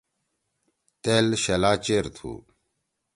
[1.03, 2.31] تیل شلہ چیر تھو۔